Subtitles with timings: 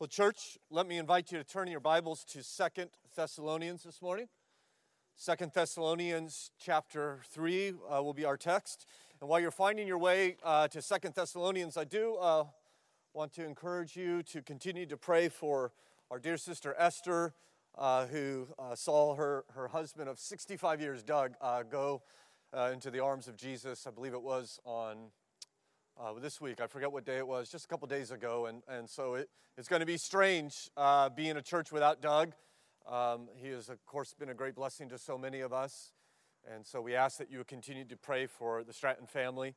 [0.00, 4.28] Well, church, let me invite you to turn your Bibles to Second Thessalonians this morning.
[5.14, 8.86] Second Thessalonians chapter 3 uh, will be our text.
[9.20, 12.44] And while you're finding your way uh, to Second Thessalonians, I do uh,
[13.12, 15.70] want to encourage you to continue to pray for
[16.10, 17.34] our dear sister Esther,
[17.76, 22.00] uh, who uh, saw her, her husband of 65 years, Doug, uh, go
[22.72, 23.86] into the arms of Jesus.
[23.86, 25.10] I believe it was on
[26.00, 26.60] uh, this week.
[26.60, 28.46] I forget what day it was, just a couple days ago.
[28.46, 29.28] And, and so it,
[29.58, 32.32] it's going to be strange uh, being a church without Doug.
[32.90, 35.92] Um, he has, of course, been a great blessing to so many of us.
[36.50, 39.54] And so we ask that you continue to pray for the Stratton family.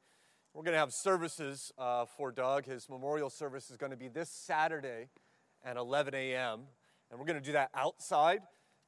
[0.54, 2.66] We're going to have services uh, for Doug.
[2.66, 5.08] His memorial service is going to be this Saturday
[5.64, 6.64] at 11 a.m.
[7.10, 8.42] And we're going to do that outside.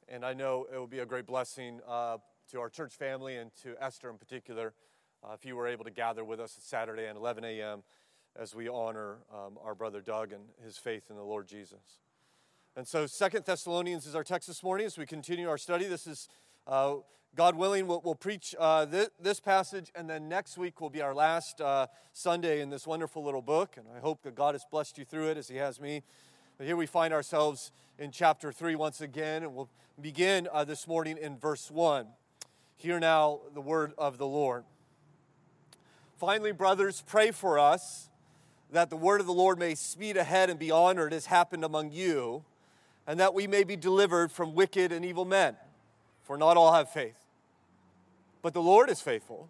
[0.09, 2.17] And I know it will be a great blessing uh,
[2.51, 4.73] to our church family and to Esther in particular
[5.25, 7.83] uh, if you were able to gather with us Saturday at 11 a.m.
[8.35, 11.99] as we honor um, our brother Doug and his faith in the Lord Jesus.
[12.75, 15.85] And so, Second Thessalonians is our text this morning as we continue our study.
[15.85, 16.27] This is,
[16.67, 16.95] uh,
[17.35, 21.01] God willing, we'll, we'll preach uh, this, this, passage, and then next week will be
[21.01, 23.77] our last uh, Sunday in this wonderful little book.
[23.77, 26.03] And I hope that God has blessed you through it as He has me.
[26.57, 30.87] But here we find ourselves in chapter 3 once again, and we'll begin uh, this
[30.87, 32.07] morning in verse 1.
[32.77, 34.65] Hear now the word of the Lord.
[36.17, 38.09] Finally, brothers, pray for us
[38.71, 41.91] that the word of the Lord may speed ahead and be honored as happened among
[41.91, 42.43] you,
[43.05, 45.55] and that we may be delivered from wicked and evil men.
[46.23, 47.17] For not all have faith.
[48.41, 49.49] But the Lord is faithful.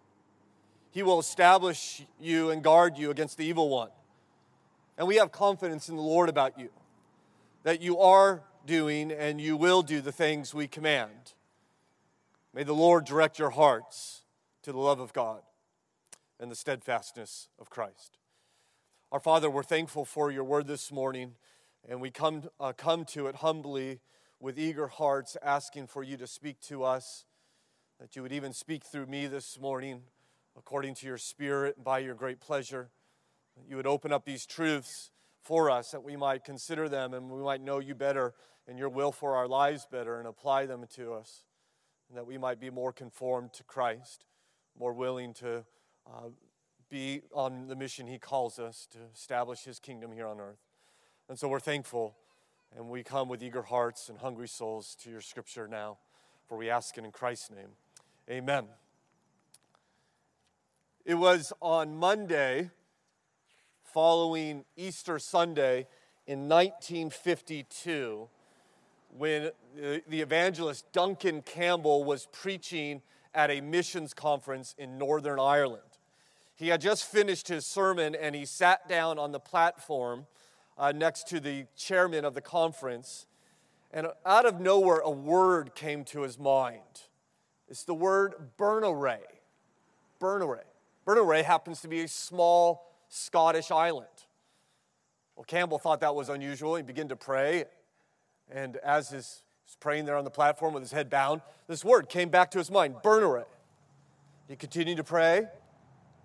[0.90, 3.90] He will establish you and guard you against the evil one.
[4.98, 6.70] And we have confidence in the Lord about you,
[7.62, 11.34] that you are doing and you will do the things we command.
[12.52, 14.22] May the Lord direct your hearts
[14.62, 15.42] to the love of God
[16.38, 18.18] and the steadfastness of Christ.
[19.12, 21.32] Our Father, we're thankful for your word this morning,
[21.88, 24.00] and we come, uh, come to it humbly
[24.40, 27.24] with eager hearts, asking for you to speak to us,
[28.00, 30.02] that you would even speak through me this morning
[30.58, 32.90] according to your Spirit and by your great pleasure.
[33.56, 35.10] That you would open up these truths
[35.42, 38.34] for us, that we might consider them and we might know you better
[38.66, 41.46] and your will for our lives better and apply them to us,
[42.08, 44.24] and that we might be more conformed to Christ,
[44.78, 45.64] more willing to
[46.06, 46.28] uh,
[46.88, 50.60] be on the mission He calls us to establish His kingdom here on earth.
[51.28, 52.14] And so we're thankful,
[52.76, 55.98] and we come with eager hearts and hungry souls to your scripture now,
[56.48, 57.70] for we ask it in Christ's name.
[58.30, 58.66] Amen.
[61.04, 62.70] It was on Monday,
[63.82, 65.86] following Easter Sunday
[66.26, 68.28] in 1952,
[69.16, 73.02] when the evangelist Duncan Campbell was preaching
[73.34, 75.82] at a missions conference in Northern Ireland.
[76.56, 80.26] He had just finished his sermon and he sat down on the platform
[80.78, 83.26] uh, next to the chairman of the conference.
[83.92, 86.80] And out of nowhere, a word came to his mind.
[87.68, 89.20] It's the word Berneray.
[90.20, 90.64] Berneray.
[91.06, 94.06] Berneray happens to be a small Scottish island.
[95.36, 96.76] Well, Campbell thought that was unusual.
[96.76, 97.64] He began to pray.
[98.50, 99.42] And as he's
[99.78, 102.70] praying there on the platform with his head bound, this word came back to his
[102.70, 103.44] mind Berneray.
[104.48, 105.48] He continued to pray.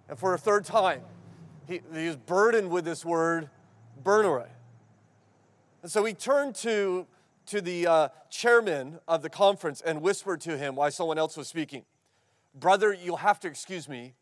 [0.10, 1.02] And for a third time,
[1.68, 3.50] he, he was burdened with this word,
[4.04, 4.50] Berneray.
[5.82, 7.08] And so he turned to,
[7.48, 11.48] to the uh, chairman of the conference and whispered to him while someone else was
[11.48, 11.86] speaking,
[12.54, 14.14] Brother, you'll have to excuse me.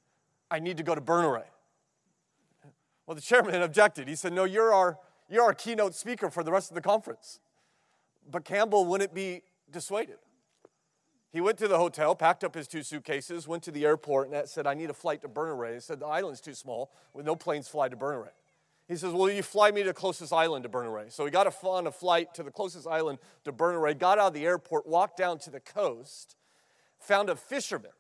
[0.52, 1.46] I need to go to Berneray.
[3.06, 4.08] Well, the chairman objected.
[4.08, 7.40] He said, No, you're our, you're our keynote speaker for the rest of the conference.
[8.30, 9.42] But Campbell wouldn't be
[9.72, 10.18] dissuaded.
[11.32, 14.50] He went to the hotel, packed up his two suitcases, went to the airport, and
[14.50, 15.76] said, I need a flight to Berneray.
[15.76, 18.30] He said, The island's too small, with no planes fly to Berneray.
[18.88, 21.12] He says, Will you fly me to the closest island to Berneray?
[21.12, 24.34] So he got on a flight to the closest island to Berneray, got out of
[24.34, 26.36] the airport, walked down to the coast,
[27.00, 27.92] found a fisherman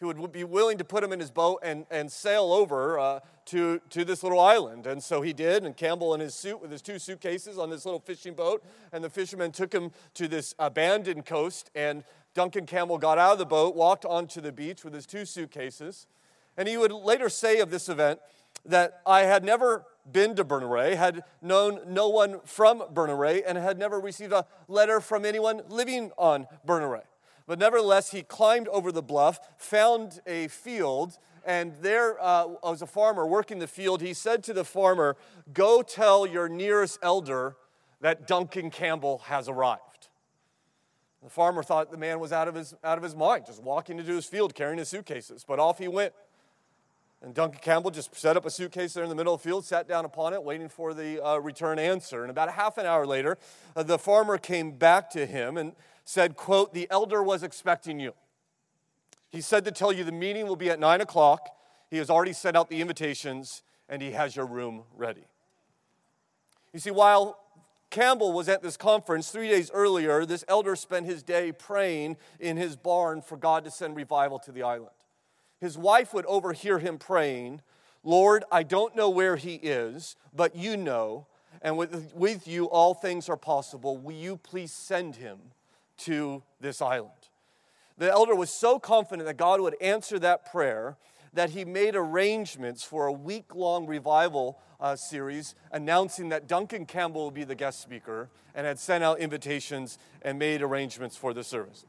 [0.00, 3.20] who would be willing to put him in his boat and, and sail over uh,
[3.46, 4.86] to, to this little island.
[4.86, 7.84] And so he did, and Campbell in his suit with his two suitcases on this
[7.84, 12.04] little fishing boat, and the fisherman took him to this abandoned coast and
[12.34, 16.06] Duncan Campbell got out of the boat, walked onto the beach with his two suitcases,
[16.56, 18.20] and he would later say of this event
[18.64, 23.78] that I had never been to Berneray, had known no one from Berneray, and had
[23.78, 27.02] never received a letter from anyone living on Berneray.
[27.46, 32.86] But nevertheless, he climbed over the bluff, found a field, and there uh, was a
[32.86, 34.00] farmer working the field.
[34.00, 35.16] He said to the farmer,
[35.52, 37.56] Go tell your nearest elder
[38.00, 39.93] that Duncan Campbell has arrived.
[41.24, 43.98] The farmer thought the man was out of his, out of his mind, just walking
[43.98, 45.42] into his field carrying his suitcases.
[45.42, 46.12] But off he went.
[47.22, 49.64] And Duncan Campbell just set up a suitcase there in the middle of the field,
[49.64, 52.20] sat down upon it, waiting for the uh, return answer.
[52.20, 53.38] And about a half an hour later,
[53.74, 55.72] uh, the farmer came back to him and
[56.04, 58.12] said, quote, the elder was expecting you.
[59.30, 61.48] He said to tell you the meeting will be at 9 o'clock.
[61.88, 65.24] He has already sent out the invitations, and he has your room ready.
[66.74, 67.43] You see, while
[67.94, 72.56] Campbell was at this conference three days earlier, this elder spent his day praying in
[72.56, 74.90] his barn for God to send revival to the island
[75.64, 77.62] his wife would overhear him praying,
[78.02, 81.26] Lord, I don't know where he is, but you know,
[81.62, 83.96] and with, with you all things are possible.
[83.96, 85.38] Will you please send him
[85.98, 87.12] to this island?
[87.96, 90.98] The elder was so confident that God would answer that prayer
[91.34, 97.26] that he made arrangements for a week long revival uh, series announcing that Duncan Campbell
[97.26, 101.44] would be the guest speaker and had sent out invitations and made arrangements for the
[101.44, 101.86] services.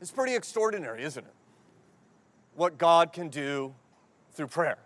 [0.00, 1.34] It's pretty extraordinary, isn't it?
[2.54, 3.74] what God can do
[4.32, 4.78] through prayer,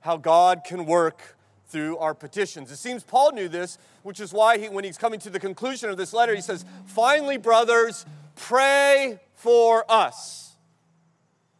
[0.00, 1.36] how God can work
[1.68, 2.70] through our petitions.
[2.70, 5.90] It seems Paul knew this, which is why he, when he's coming to the conclusion
[5.90, 8.06] of this letter, he says, Finally, brothers,
[8.36, 10.45] pray for us.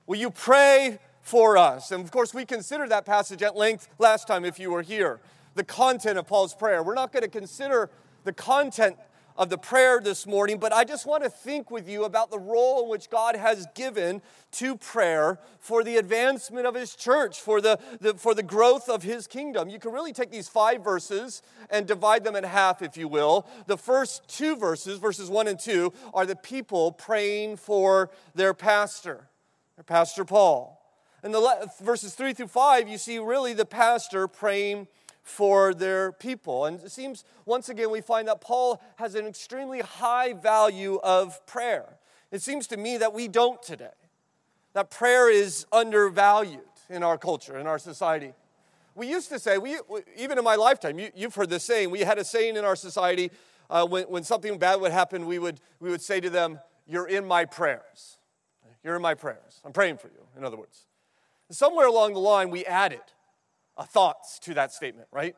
[0.07, 1.91] Will you pray for us?
[1.91, 5.21] And of course, we considered that passage at length last time if you were here.
[5.55, 6.83] The content of Paul's prayer.
[6.83, 7.91] We're not going to consider
[8.25, 8.97] the content
[9.37, 12.39] of the prayer this morning, but I just want to think with you about the
[12.39, 14.23] role in which God has given
[14.53, 19.03] to prayer for the advancement of His church, for the, the, for the growth of
[19.03, 19.69] His kingdom.
[19.69, 23.47] You can really take these five verses and divide them in half, if you will.
[23.67, 29.29] The first two verses, verses one and two, are the people praying for their pastor,
[29.77, 30.83] their pastor Paul.
[31.23, 34.89] In the verses three through five, you see really the pastor praying
[35.23, 36.67] for their people.
[36.67, 41.45] And it seems, once again, we find that Paul has an extremely high value of
[41.47, 41.97] prayer.
[42.31, 43.91] It seems to me that we don't today,
[44.73, 48.33] that prayer is undervalued in our culture, in our society.
[48.95, 49.79] We used to say, we,
[50.17, 52.77] even in my lifetime, you, have heard this saying, we had a saying in our
[52.77, 53.31] society
[53.69, 57.09] uh, when, when something bad would happen, we would, we would say to them, You're
[57.09, 58.19] in my prayers.
[58.87, 59.61] You're in my prayers.
[59.65, 60.87] I'm praying for you, in other words.
[61.49, 63.01] And somewhere along the line, we added,
[63.89, 65.35] thoughts to that statement, right?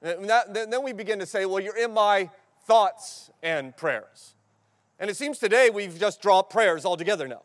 [0.00, 2.30] And that, then we begin to say, well, you're in my
[2.64, 4.34] thoughts and prayers.
[4.98, 7.42] And it seems today we've just dropped prayers altogether now.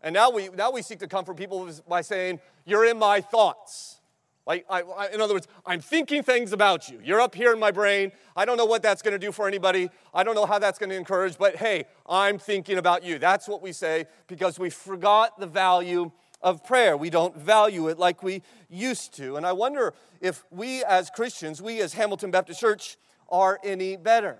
[0.00, 3.98] And now we, now we seek to comfort people by saying, You're in my thoughts.
[4.46, 7.00] Like, I, I, in other words, I'm thinking things about you.
[7.02, 8.12] You're up here in my brain.
[8.36, 9.88] I don't know what that's going to do for anybody.
[10.12, 13.18] I don't know how that's going to encourage, but hey, I'm thinking about you.
[13.18, 16.12] That's what we say because we forgot the value
[16.42, 16.94] of prayer.
[16.94, 19.36] We don't value it like we used to.
[19.36, 22.98] And I wonder if we as Christians, we as Hamilton Baptist Church,
[23.30, 24.36] are any better.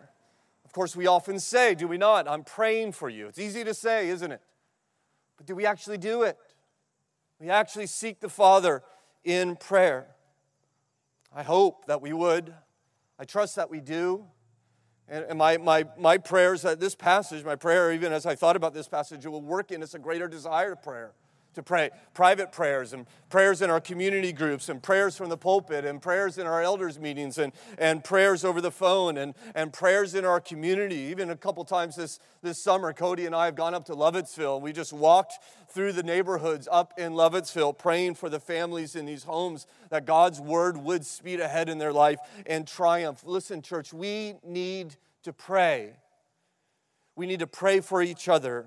[0.66, 2.28] Of course, we often say, do we not?
[2.28, 3.26] I'm praying for you.
[3.28, 4.42] It's easy to say, isn't it?
[5.38, 6.36] But do we actually do it?
[7.40, 8.82] We actually seek the Father
[9.24, 10.06] in prayer.
[11.34, 12.54] I hope that we would.
[13.18, 14.24] I trust that we do.
[15.06, 18.72] And my, my, my prayers that this passage, my prayer, even as I thought about
[18.72, 21.12] this passage, it will work in us a greater desire to prayer
[21.54, 25.84] to pray private prayers and prayers in our community groups and prayers from the pulpit
[25.84, 30.14] and prayers in our elders meetings and, and prayers over the phone and, and prayers
[30.14, 30.96] in our community.
[30.96, 34.60] Even a couple times this, this summer cody and i have gone up to lovettsville.
[34.60, 39.24] We just walked through the neighborhoods up in lovettsville praying for the families in these
[39.24, 43.22] homes that god's word would speed ahead in their life and triumph.
[43.24, 45.96] Listen church we need to pray.
[47.16, 48.66] We need to pray for each other.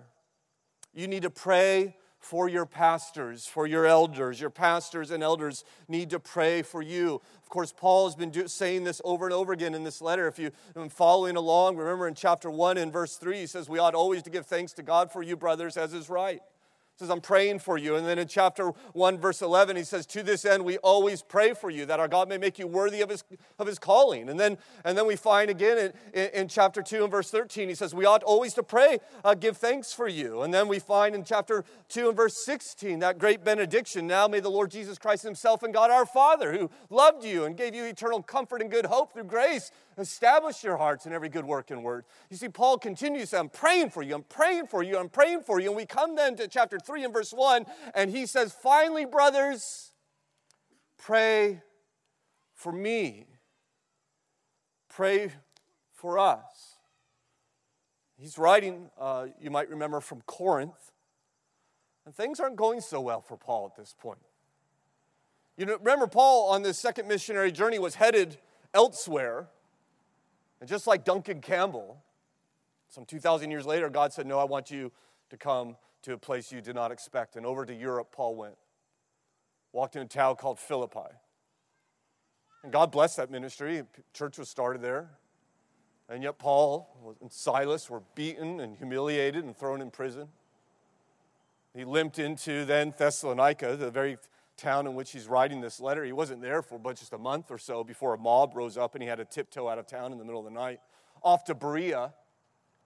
[0.93, 4.39] You need to pray for your pastors, for your elders.
[4.41, 7.21] Your pastors and elders need to pray for you.
[7.41, 10.27] Of course, Paul has been do, saying this over and over again in this letter.
[10.27, 13.79] If you've been following along, remember in chapter 1 and verse 3, he says, We
[13.79, 16.41] ought always to give thanks to God for you, brothers, as is right
[16.97, 17.95] says, I'm praying for you.
[17.95, 21.53] And then in chapter 1, verse 11, he says, To this end, we always pray
[21.53, 23.23] for you, that our God may make you worthy of his,
[23.59, 24.29] of his calling.
[24.29, 27.75] And then, and then we find again in, in, chapter 2 and verse 13, he
[27.75, 30.41] says, We ought always to pray, uh, give thanks for you.
[30.41, 34.39] And then we find in chapter 2 and verse 16, that great benediction Now may
[34.39, 37.85] the Lord Jesus Christ himself and God our Father, who loved you and gave you
[37.85, 41.83] eternal comfort and good hope through grace, establish your hearts in every good work and
[41.83, 42.05] word.
[42.29, 45.59] You see, Paul continues, I'm praying for you, I'm praying for you, I'm praying for
[45.59, 45.67] you.
[45.69, 49.91] And we come then to chapter 3 and verse 1, and he says, Finally, brothers,
[50.97, 51.61] pray
[52.53, 53.25] for me.
[54.89, 55.31] Pray
[55.93, 56.77] for us.
[58.17, 60.91] He's writing, uh, you might remember, from Corinth.
[62.05, 64.19] And things aren't going so well for Paul at this point.
[65.57, 68.37] You know, remember, Paul on this second missionary journey was headed
[68.73, 69.49] elsewhere.
[70.59, 72.01] And just like Duncan Campbell,
[72.87, 74.91] some 2,000 years later, God said, No, I want you
[75.29, 77.35] to come to a place you did not expect.
[77.35, 78.55] And over to Europe, Paul went.
[79.73, 81.11] Walked in a town called Philippi.
[82.63, 83.83] And God blessed that ministry.
[84.13, 85.09] Church was started there.
[86.09, 90.29] And yet, Paul and Silas were beaten and humiliated and thrown in prison.
[91.75, 94.17] He limped into then Thessalonica, the very
[94.57, 96.03] town in which he's writing this letter.
[96.03, 98.95] He wasn't there for but just a month or so before a mob rose up
[98.95, 100.79] and he had to tiptoe out of town in the middle of the night,
[101.21, 102.13] off to Berea.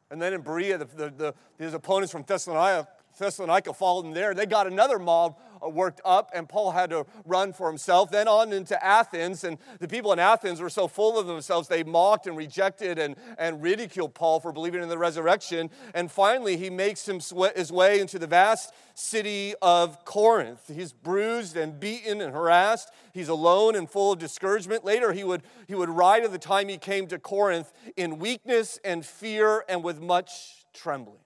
[0.10, 2.88] And then in Berea, the, the, the, his opponents from Thessalonica,
[3.18, 4.34] Thessalonica followed him there.
[4.34, 8.12] They got another mob Uh, worked up, and Paul had to run for himself.
[8.12, 11.84] Then on into Athens, and the people in Athens were so full of themselves, they
[11.84, 15.70] mocked and rejected and, and ridiculed Paul for believing in the resurrection.
[15.94, 20.72] And finally, he makes his way into the vast city of Corinth.
[20.74, 22.92] He's bruised and beaten and harassed.
[23.14, 24.84] He's alone and full of discouragement.
[24.84, 28.80] Later, he would, he would write of the time he came to Corinth in weakness
[28.84, 31.20] and fear and with much trembling.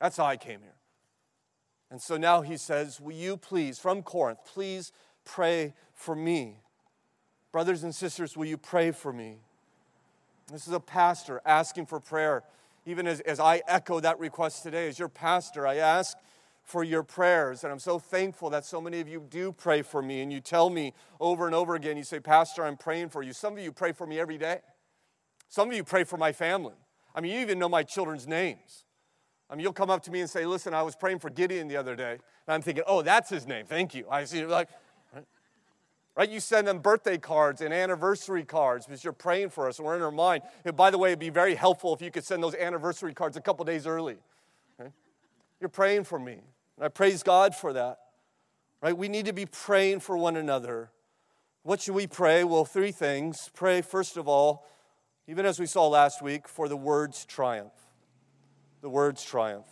[0.00, 0.75] That's how I came here.
[1.90, 4.92] And so now he says, Will you please, from Corinth, please
[5.24, 6.60] pray for me?
[7.52, 9.38] Brothers and sisters, will you pray for me?
[10.50, 12.42] This is a pastor asking for prayer.
[12.84, 16.16] Even as, as I echo that request today, as your pastor, I ask
[16.62, 17.64] for your prayers.
[17.64, 20.20] And I'm so thankful that so many of you do pray for me.
[20.20, 23.32] And you tell me over and over again, you say, Pastor, I'm praying for you.
[23.32, 24.60] Some of you pray for me every day.
[25.48, 26.74] Some of you pray for my family.
[27.14, 28.84] I mean, you even know my children's names.
[29.48, 31.68] I mean, you'll come up to me and say, Listen, I was praying for Gideon
[31.68, 32.12] the other day.
[32.12, 33.66] And I'm thinking, Oh, that's his name.
[33.66, 34.06] Thank you.
[34.10, 34.68] I see, like,
[36.16, 36.28] right?
[36.28, 40.02] You send them birthday cards and anniversary cards because you're praying for us we're in
[40.02, 40.42] our mind.
[40.64, 43.36] And by the way, it'd be very helpful if you could send those anniversary cards
[43.36, 44.16] a couple days early.
[44.80, 44.90] Okay?
[45.60, 46.40] You're praying for me.
[46.76, 47.98] And I praise God for that.
[48.82, 48.96] Right?
[48.96, 50.90] We need to be praying for one another.
[51.62, 52.44] What should we pray?
[52.44, 53.50] Well, three things.
[53.54, 54.66] Pray, first of all,
[55.28, 57.85] even as we saw last week, for the word's triumph
[58.86, 59.66] the word's triumph.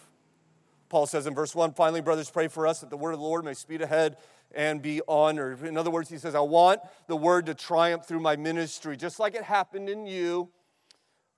[0.88, 3.24] Paul says in verse 1 finally, brothers, pray for us that the word of the
[3.24, 4.16] Lord may speed ahead
[4.52, 5.62] and be honored.
[5.62, 9.20] In other words, he says, I want the word to triumph through my ministry, just
[9.20, 10.50] like it happened in you.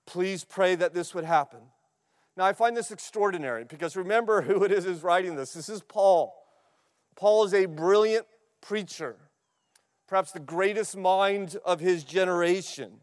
[0.07, 1.59] Please pray that this would happen.
[2.35, 5.53] Now, I find this extraordinary because remember who it is who's writing this.
[5.53, 6.33] This is Paul.
[7.15, 8.25] Paul is a brilliant
[8.59, 9.17] preacher,
[10.07, 13.01] perhaps the greatest mind of his generation.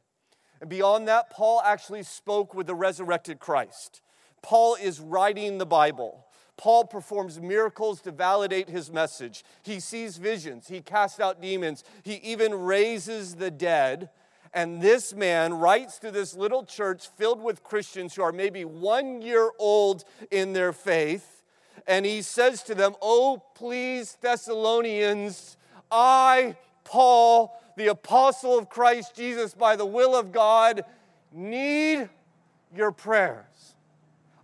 [0.60, 4.00] And beyond that, Paul actually spoke with the resurrected Christ.
[4.44, 6.26] Paul is writing the Bible.
[6.58, 9.42] Paul performs miracles to validate his message.
[9.62, 14.10] He sees visions, he casts out demons, he even raises the dead.
[14.52, 19.22] And this man writes to this little church filled with Christians who are maybe one
[19.22, 21.42] year old in their faith.
[21.86, 25.56] And he says to them, Oh, please, Thessalonians,
[25.90, 30.84] I, Paul, the apostle of Christ Jesus, by the will of God,
[31.32, 32.10] need
[32.76, 33.73] your prayers.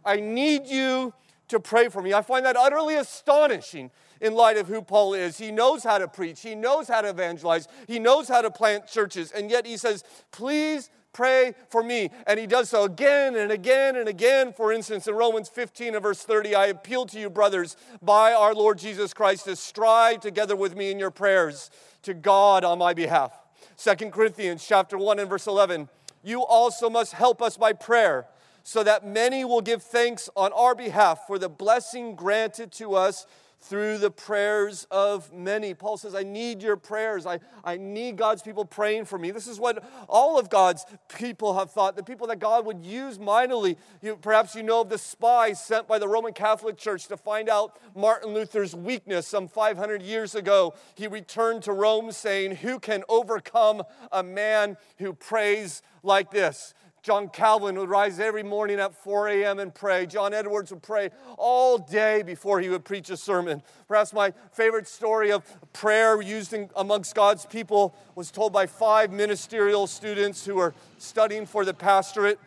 [0.04, 1.12] I need you
[1.48, 2.14] to pray for me.
[2.14, 3.90] I find that utterly astonishing
[4.20, 5.38] in light of who Paul is.
[5.38, 8.86] He knows how to preach, he knows how to evangelize, he knows how to plant
[8.86, 12.10] churches, and yet he says, Please pray for me.
[12.26, 14.52] And he does so again and again and again.
[14.52, 18.54] For instance, in Romans 15 and verse 30, I appeal to you, brothers, by our
[18.54, 21.70] Lord Jesus Christ, to strive together with me in your prayers
[22.02, 23.32] to God on my behalf.
[23.76, 25.88] 2 Corinthians chapter 1 and verse 11,
[26.22, 28.26] you also must help us by prayer
[28.70, 33.26] so that many will give thanks on our behalf for the blessing granted to us
[33.60, 35.74] through the prayers of many.
[35.74, 37.26] Paul says, I need your prayers.
[37.26, 39.32] I, I need God's people praying for me.
[39.32, 43.18] This is what all of God's people have thought, the people that God would use
[43.18, 43.76] mightily.
[44.02, 47.48] You, perhaps you know of the spy sent by the Roman Catholic Church to find
[47.48, 50.74] out Martin Luther's weakness some 500 years ago.
[50.94, 56.72] He returned to Rome saying, Who can overcome a man who prays like this?
[57.02, 59.58] John Calvin would rise every morning at 4 a.m.
[59.58, 60.04] and pray.
[60.04, 63.62] John Edwards would pray all day before he would preach a sermon.
[63.88, 65.42] Perhaps my favorite story of
[65.72, 71.46] prayer used in, amongst God's people was told by five ministerial students who were studying
[71.46, 72.38] for the pastorate.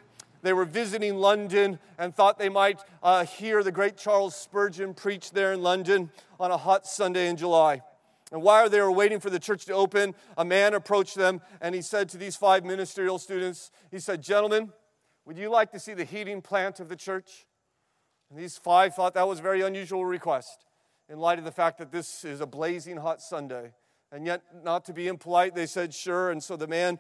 [0.44, 5.32] They were visiting London and thought they might uh, hear the great Charles Spurgeon preach
[5.32, 7.82] there in London on a hot Sunday in July.
[8.34, 11.76] And while they were waiting for the church to open, a man approached them and
[11.76, 14.74] he said to these five ministerial students, he said, Gentlemen,
[15.26, 17.46] would you like to see the heating plant of the church?
[18.32, 20.66] And these five thought that was a very unusual request
[21.08, 23.72] in light of the fact that this is a blazing hot Sunday.
[24.12, 26.32] And yet, not to be impolite, they said, Sure.
[26.32, 26.98] And so the man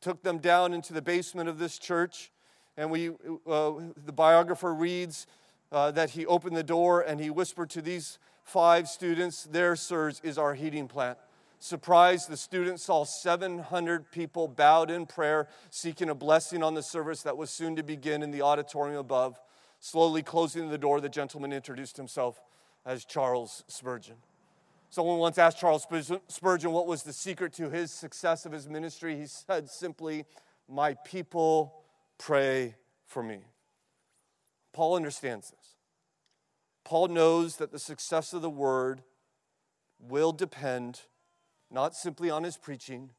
[0.00, 2.30] took them down into the basement of this church.
[2.76, 3.72] And we, uh,
[4.04, 5.26] the biographer reads
[5.72, 10.20] uh, that he opened the door and he whispered to these five students, there, sirs,
[10.22, 11.18] is our heating plant.
[11.58, 17.22] Surprised, the students saw 700 people bowed in prayer, seeking a blessing on the service
[17.22, 19.38] that was soon to begin in the auditorium above.
[19.80, 22.40] Slowly closing the door, the gentleman introduced himself
[22.84, 24.16] as Charles Spurgeon.
[24.90, 25.86] Someone once asked Charles
[26.28, 29.18] Spurgeon what was the secret to his success of his ministry.
[29.18, 30.24] He said simply,
[30.68, 31.82] My people
[32.16, 32.76] pray
[33.06, 33.40] for me.
[34.72, 35.65] Paul understands this.
[36.86, 39.02] Paul knows that the success of the word
[39.98, 41.00] will depend
[41.68, 43.10] not simply on his preaching,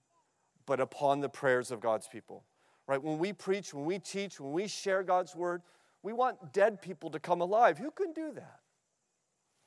[0.66, 2.46] but upon the prayers of God's people.
[2.88, 3.04] Right?
[3.04, 5.64] When we preach, when we teach, when we share God's word,
[6.02, 7.78] we want dead people to come alive.
[7.78, 8.62] Who can do that?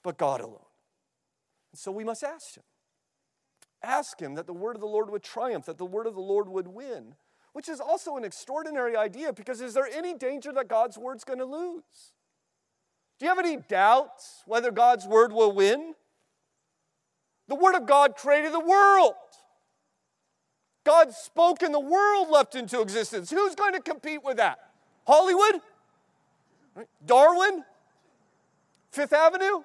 [0.03, 0.65] But God alone.
[1.71, 2.65] And so we must ask Him.
[3.83, 6.23] Ask Him that the word of the Lord would triumph, that the word of the
[6.23, 7.17] Lord would win,
[7.53, 11.39] which is also an extraordinary idea because is there any danger that God's word's going
[11.39, 12.15] to lose?
[13.21, 15.95] Do you have any doubts whether God's word will win?
[17.49, 19.13] The word of God created the world.
[20.85, 23.31] God spoke and the world leapt into existence.
[23.31, 24.59] Who's going to compete with that?
[25.07, 25.61] Hollywood?
[27.05, 27.65] Darwin?
[28.91, 29.65] Fifth Avenue?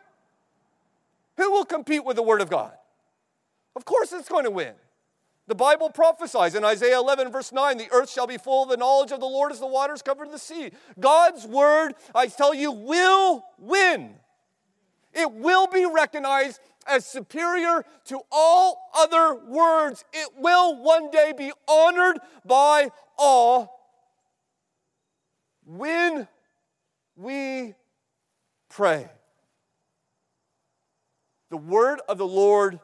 [1.38, 2.74] Who will compete with the Word of God?
[3.76, 4.74] Of course, it's going to win.
[5.48, 8.78] The Bible prophesies in Isaiah 11, verse 9, the earth shall be full of the
[8.78, 10.72] knowledge of the Lord as the waters cover the sea.
[11.00, 14.16] God's word, I tell you, will win.
[15.14, 20.04] It will be recognized as superior to all other words.
[20.14, 23.72] It will one day be honored by all
[25.64, 26.28] when
[27.16, 27.76] we
[28.70, 29.10] pray.
[31.50, 32.80] The word of the Lord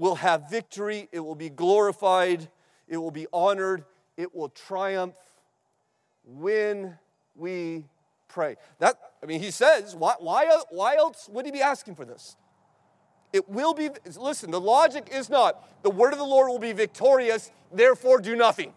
[0.00, 2.48] will have victory, it will be glorified,
[2.88, 3.84] it will be honored,
[4.16, 5.14] it will triumph
[6.24, 6.98] when
[7.36, 7.84] we
[8.26, 8.56] pray.
[8.78, 12.36] That, I mean, he says, why, why, why else would he be asking for this?
[13.34, 16.72] It will be, listen, the logic is not the word of the Lord will be
[16.72, 18.72] victorious, therefore do nothing.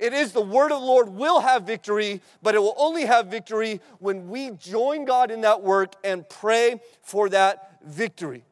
[0.00, 3.28] It is the word of the Lord will have victory, but it will only have
[3.28, 8.44] victory when we join God in that work and pray for that victory.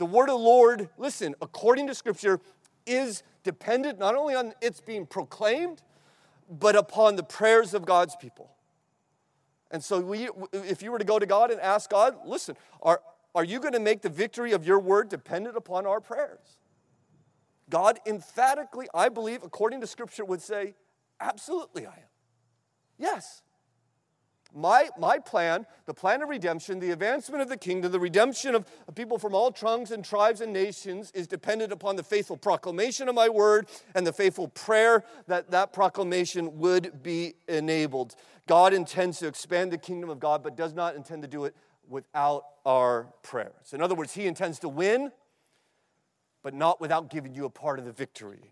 [0.00, 2.40] The word of the Lord, listen, according to Scripture,
[2.86, 5.82] is dependent not only on its being proclaimed,
[6.48, 8.50] but upon the prayers of God's people.
[9.70, 13.02] And so, we, if you were to go to God and ask God, listen, are,
[13.34, 16.56] are you going to make the victory of your word dependent upon our prayers?
[17.68, 20.76] God emphatically, I believe, according to Scripture, would say,
[21.20, 22.10] Absolutely, I am.
[22.96, 23.42] Yes.
[24.54, 28.66] My, my plan, the plan of redemption, the advancement of the kingdom, the redemption of
[28.94, 33.14] people from all tongues and tribes and nations is dependent upon the faithful proclamation of
[33.14, 38.16] my word and the faithful prayer that that proclamation would be enabled.
[38.48, 41.54] God intends to expand the kingdom of God, but does not intend to do it
[41.88, 43.72] without our prayers.
[43.72, 45.12] In other words, He intends to win,
[46.42, 48.50] but not without giving you a part of the victory.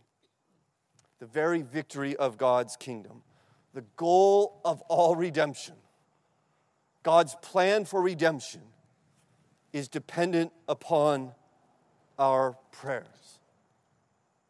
[1.18, 3.22] The very victory of God's kingdom.
[3.74, 5.74] The goal of all redemption
[7.08, 8.60] God's plan for redemption
[9.72, 11.32] is dependent upon
[12.18, 13.40] our prayers.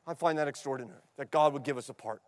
[0.08, 2.20] I find that extraordinary that God would give us a part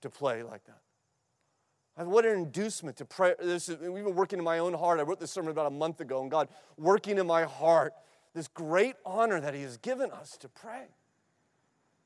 [0.00, 2.06] to play like that.
[2.06, 3.34] what an inducement to pray.
[3.38, 5.00] This is, we've been working in my own heart.
[5.00, 7.92] I wrote this sermon about a month ago, and God working in my heart
[8.32, 10.86] this great honor that He has given us to pray.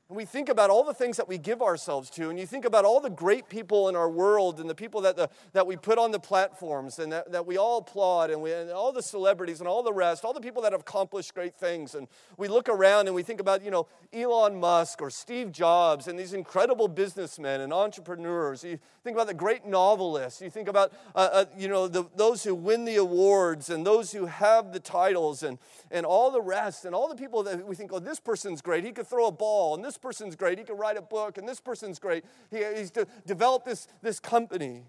[0.09, 2.65] And we think about all the things that we give ourselves to, and you think
[2.65, 5.75] about all the great people in our world and the people that, the, that we
[5.75, 9.03] put on the platforms and that, that we all applaud, and, we, and all the
[9.03, 11.93] celebrities and all the rest, all the people that have accomplished great things.
[11.93, 16.07] And we look around and we think about, you know, Elon Musk or Steve Jobs
[16.07, 18.63] and these incredible businessmen and entrepreneurs.
[18.63, 20.41] You think about the great novelists.
[20.41, 24.11] You think about, uh, uh, you know, the, those who win the awards and those
[24.11, 25.59] who have the titles and,
[25.91, 28.83] and all the rest and all the people that we think, oh, this person's great.
[28.83, 30.57] He could throw a ball and this person's great.
[30.57, 32.23] He could write a book, and this person's great.
[32.51, 34.83] He, he's de- developed this, this company.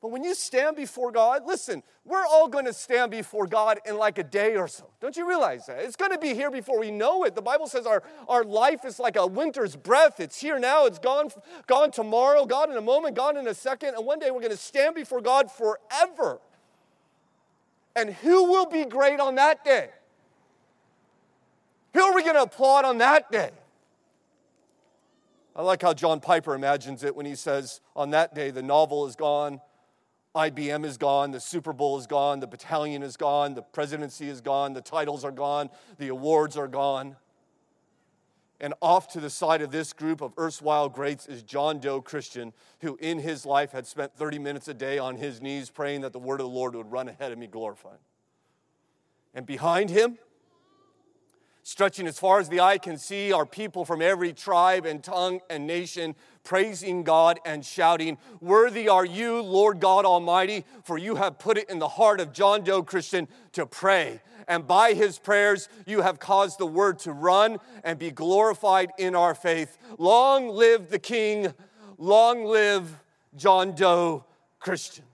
[0.00, 3.98] But when you stand before God, listen, we're all going to stand before God in
[3.98, 4.88] like a day or so.
[4.98, 5.80] Don't you realize that?
[5.80, 7.34] It's going to be here before we know it.
[7.34, 10.18] The Bible says our, our life is like a winter's breath.
[10.18, 11.28] It's here now, it's gone,
[11.66, 14.52] gone tomorrow, gone in a moment, gone in a second, and one day we're going
[14.52, 16.40] to stand before God forever.
[17.94, 19.90] And who will be great on that day?
[21.92, 23.50] Who are we going to applaud on that day?
[25.54, 29.06] I like how John Piper imagines it when he says, On that day, the novel
[29.06, 29.60] is gone,
[30.34, 34.40] IBM is gone, the Super Bowl is gone, the battalion is gone, the presidency is
[34.40, 37.16] gone, the titles are gone, the awards are gone.
[38.60, 42.52] And off to the side of this group of erstwhile greats is John Doe Christian,
[42.80, 46.12] who in his life had spent 30 minutes a day on his knees praying that
[46.12, 47.98] the word of the Lord would run ahead of me glorified.
[49.34, 50.18] And behind him,
[51.70, 55.38] stretching as far as the eye can see, are people from every tribe and tongue
[55.48, 61.38] and nation praising God and shouting, Worthy are you, Lord God Almighty, for you have
[61.38, 64.20] put it in the heart of John Doe Christian to pray.
[64.48, 69.14] And by his prayers, you have caused the word to run and be glorified in
[69.14, 69.78] our faith.
[69.96, 71.54] Long live the King,
[71.98, 72.98] long live
[73.36, 74.24] John Doe
[74.58, 75.04] Christian.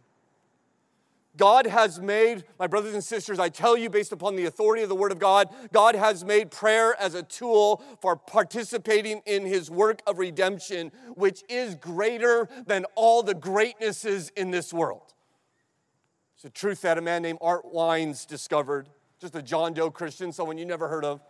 [1.36, 4.88] God has made, my brothers and sisters, I tell you based upon the authority of
[4.88, 9.70] the Word of God, God has made prayer as a tool for participating in His
[9.70, 15.14] work of redemption, which is greater than all the greatnesses in this world.
[16.36, 18.88] It's a truth that a man named Art Wines discovered,
[19.20, 21.20] just a John Doe Christian, someone you never heard of.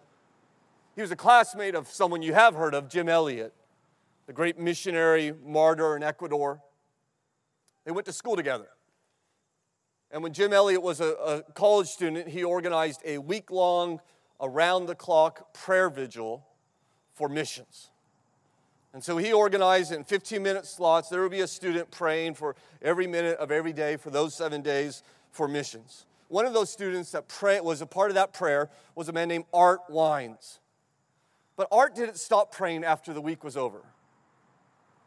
[0.95, 3.53] He was a classmate of someone you have heard of, Jim Elliot,
[4.27, 6.61] the great missionary martyr in Ecuador.
[7.85, 8.69] They went to school together.
[10.17, 14.01] And when Jim Elliot was a, a college student, he organized a week long,
[14.41, 16.43] around the clock prayer vigil
[17.13, 17.91] for missions.
[18.95, 21.11] And so he organized in 15 minute slots.
[21.11, 24.63] There would be a student praying for every minute of every day for those seven
[24.63, 25.03] days
[25.33, 26.07] for missions.
[26.29, 29.29] One of those students that pray, was a part of that prayer was a man
[29.29, 30.61] named Art Wines.
[31.57, 33.83] But Art didn't stop praying after the week was over.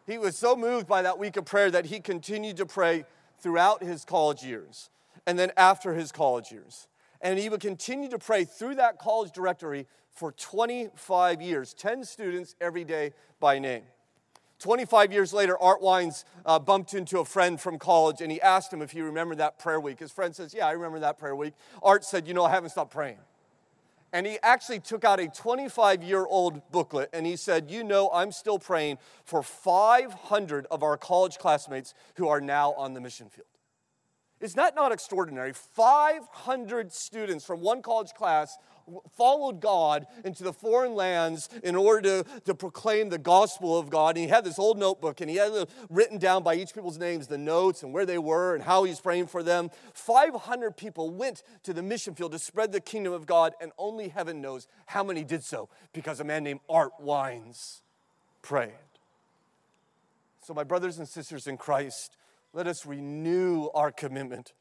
[0.05, 3.05] He was so moved by that week of prayer that he continued to pray
[3.39, 4.91] throughout his college years
[5.25, 6.87] and then after his college years.
[7.21, 12.55] And he would continue to pray through that college directory for 25 years, 10 students
[12.61, 13.83] every day by name.
[14.59, 18.73] 25 years later, Art Wines uh, bumped into a friend from college and he asked
[18.73, 19.99] him if he remembered that prayer week.
[19.99, 21.53] His friend says, Yeah, I remember that prayer week.
[21.81, 23.19] Art said, You know, I haven't stopped praying.
[24.11, 28.09] And he actually took out a 25 year old booklet and he said, You know,
[28.13, 33.29] I'm still praying for 500 of our college classmates who are now on the mission
[33.29, 33.47] field.
[34.39, 35.53] Is that not extraordinary?
[35.53, 38.57] 500 students from one college class
[39.15, 44.15] followed God into the foreign lands in order to, to proclaim the gospel of God.
[44.15, 47.27] And he had this old notebook and he had written down by each people's names
[47.27, 49.69] the notes and where they were and how he's praying for them.
[49.93, 54.09] 500 people went to the mission field to spread the kingdom of God, and only
[54.09, 57.81] heaven knows how many did so because a man named Art Wines
[58.41, 58.71] prayed.
[60.41, 62.17] So, my brothers and sisters in Christ,
[62.53, 64.53] let us renew our commitment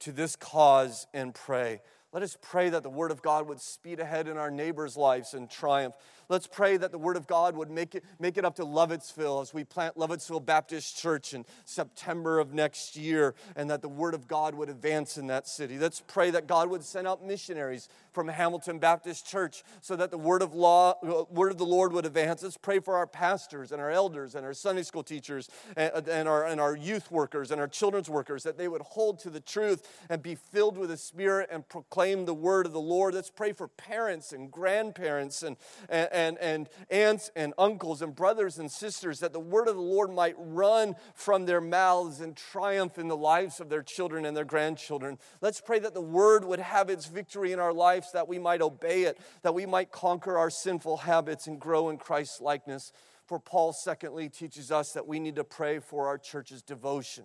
[0.00, 1.80] to this cause and pray.
[2.14, 5.34] Let us pray that the Word of God would speed ahead in our neighbors' lives
[5.34, 5.96] and triumph.
[6.28, 9.42] Let's pray that the Word of God would make it, make it up to Lovettsville
[9.42, 14.14] as we plant Lovettsville Baptist Church in September of next year, and that the Word
[14.14, 15.76] of God would advance in that city.
[15.76, 20.16] Let's pray that God would send out missionaries from Hamilton Baptist Church so that the
[20.16, 20.94] Word of, law,
[21.30, 22.44] word of the Lord would advance.
[22.44, 26.28] Let's pray for our pastors and our elders and our Sunday school teachers and, and,
[26.28, 29.40] our, and our youth workers and our children's workers that they would hold to the
[29.40, 33.14] truth and be filled with the Spirit and proclaim the Word of the Lord.
[33.14, 35.56] Let's pray for parents and grandparents and,
[35.88, 39.80] and and, and aunts and uncles and brothers and sisters, that the word of the
[39.80, 44.36] Lord might run from their mouths and triumph in the lives of their children and
[44.36, 45.18] their grandchildren.
[45.40, 48.62] Let's pray that the word would have its victory in our lives, that we might
[48.62, 52.92] obey it, that we might conquer our sinful habits and grow in Christ's likeness.
[53.26, 57.24] For Paul, secondly, teaches us that we need to pray for our church's devotion.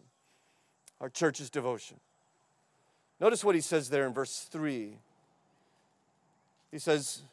[1.02, 2.00] Our church's devotion.
[3.20, 4.98] Notice what he says there in verse 3.
[6.72, 7.24] He says,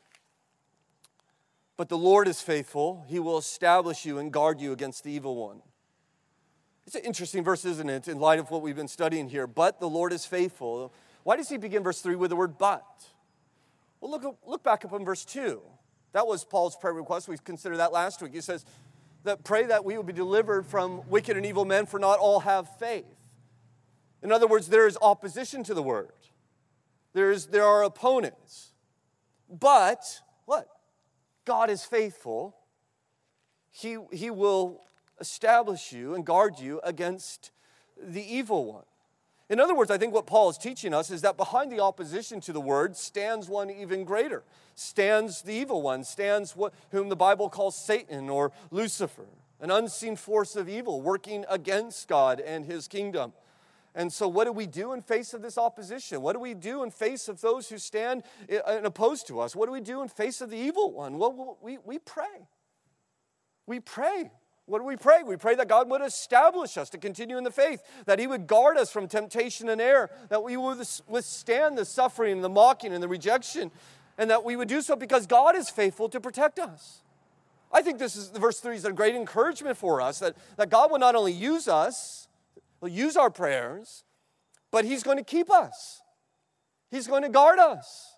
[1.76, 3.04] but the Lord is faithful.
[3.06, 5.60] He will establish you and guard you against the evil one.
[6.86, 9.46] It's an interesting verse, isn't it, in light of what we've been studying here?
[9.46, 10.92] But the Lord is faithful.
[11.24, 12.86] Why does he begin verse 3 with the word but?
[14.00, 15.60] Well, look, look back up in verse 2.
[16.12, 17.28] That was Paul's prayer request.
[17.28, 18.32] We considered that last week.
[18.32, 18.64] He says
[19.24, 22.40] that pray that we will be delivered from wicked and evil men, for not all
[22.40, 23.04] have faith.
[24.22, 26.12] In other words, there is opposition to the word.
[27.12, 28.72] There's, there are opponents.
[29.48, 30.68] But what?
[31.44, 32.56] God is faithful,
[33.70, 34.82] he, he will
[35.20, 37.52] establish you and guard you against
[37.96, 38.84] the evil one.
[39.48, 42.40] In other words, I think what Paul is teaching us is that behind the opposition
[42.42, 44.42] to the word stands one even greater.
[44.74, 49.26] Stands the evil one, stands what, whom the Bible calls Satan or Lucifer,
[49.60, 53.32] an unseen force of evil working against God and his kingdom.
[53.96, 56.20] And so, what do we do in face of this opposition?
[56.20, 59.56] What do we do in face of those who stand uh, and oppose to us?
[59.56, 61.16] What do we do in face of the evil one?
[61.16, 62.46] Well, we, we pray.
[63.66, 64.30] We pray.
[64.66, 65.22] What do we pray?
[65.24, 68.46] We pray that God would establish us to continue in the faith, that He would
[68.46, 72.92] guard us from temptation and error, that we would withstand the suffering and the mocking
[72.92, 73.70] and the rejection,
[74.18, 77.00] and that we would do so because God is faithful to protect us.
[77.72, 80.90] I think this is verse 3 is a great encouragement for us that, that God
[80.90, 82.25] will not only use us,
[82.80, 84.04] He'll use our prayers,
[84.70, 86.00] but He's going to keep us.
[86.90, 88.12] He's going to guard us.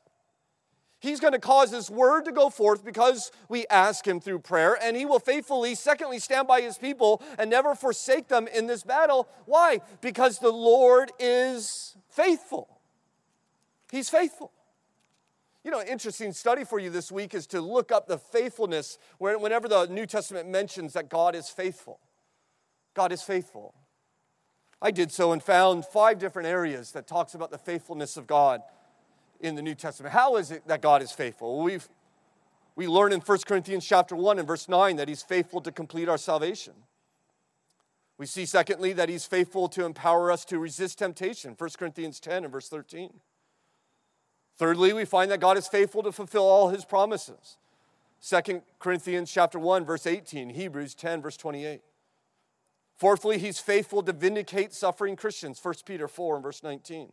[1.00, 4.76] He's going to cause His word to go forth because we ask Him through prayer,
[4.82, 8.82] and He will faithfully, secondly, stand by His people and never forsake them in this
[8.82, 9.28] battle.
[9.46, 9.80] Why?
[10.00, 12.80] Because the Lord is faithful.
[13.92, 14.50] He's faithful.
[15.64, 19.68] You know, interesting study for you this week is to look up the faithfulness whenever
[19.68, 22.00] the New Testament mentions that God is faithful.
[22.94, 23.74] God is faithful.
[24.80, 28.62] I did so and found five different areas that talks about the faithfulness of God
[29.40, 30.12] in the New Testament.
[30.12, 31.62] How is it that God is faithful?
[31.62, 31.88] We've,
[32.76, 36.08] we learn in 1 Corinthians chapter 1 and verse 9 that he's faithful to complete
[36.08, 36.74] our salvation.
[38.18, 42.44] We see, secondly, that he's faithful to empower us to resist temptation, 1 Corinthians 10
[42.44, 43.20] and verse 13.
[44.56, 47.58] Thirdly, we find that God is faithful to fulfill all his promises.
[48.28, 51.80] 2 Corinthians chapter 1 verse 18, Hebrews 10 verse 28.
[52.98, 57.12] Fourthly, he's faithful to vindicate suffering Christians, 1 Peter 4 and verse 19.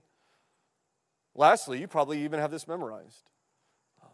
[1.35, 3.29] Lastly, you probably even have this memorized.
[4.01, 4.09] Um,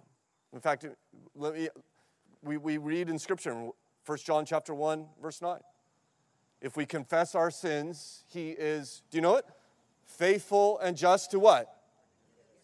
[0.51, 0.85] in fact,
[1.33, 1.69] me,
[2.43, 3.69] we, we read in Scripture,
[4.05, 5.59] 1 John chapter 1, verse 9.
[6.61, 9.45] If we confess our sins, he is, do you know it?
[10.05, 11.73] Faithful and just to what?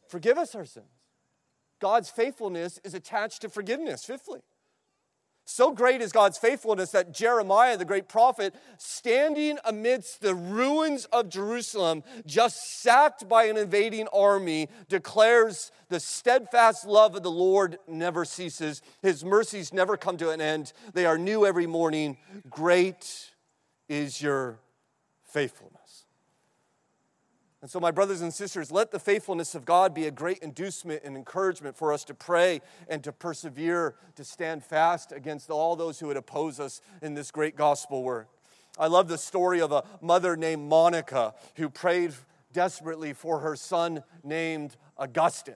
[0.09, 0.85] Forgive us our sins.
[1.79, 4.41] God's faithfulness is attached to forgiveness, fifthly.
[5.49, 11.29] So great is God's faithfulness that Jeremiah, the great prophet, standing amidst the ruins of
[11.29, 18.25] Jerusalem, just sacked by an invading army, declares the steadfast love of the Lord never
[18.25, 18.81] ceases.
[19.01, 20.73] His mercies never come to an end.
[20.93, 22.17] They are new every morning.
[22.49, 23.31] Great
[23.87, 24.59] is your
[25.23, 25.76] faithfulness.
[27.61, 31.01] And so, my brothers and sisters, let the faithfulness of God be a great inducement
[31.03, 35.99] and encouragement for us to pray and to persevere, to stand fast against all those
[35.99, 38.27] who would oppose us in this great gospel work.
[38.79, 42.13] I love the story of a mother named Monica who prayed
[42.53, 45.55] desperately for her son named Augustine.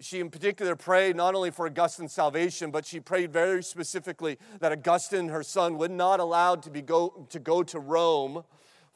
[0.00, 4.72] She, in particular, prayed not only for Augustine's salvation, but she prayed very specifically that
[4.72, 8.42] Augustine, her son, would not allowed to, be go, to go to Rome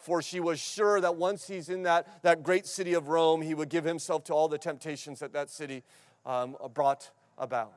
[0.05, 3.55] for she was sure that once he's in that, that great city of Rome, he
[3.55, 5.83] would give himself to all the temptations that that city
[6.27, 7.73] um, brought about.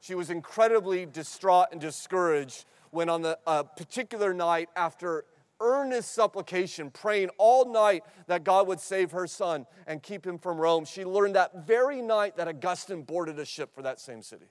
[0.00, 5.24] She was incredibly distraught and discouraged when, on the uh, particular night, after
[5.60, 10.58] earnest supplication, praying all night that God would save her son and keep him from
[10.58, 14.46] Rome, she learned that very night that Augustine boarded a ship for that same city.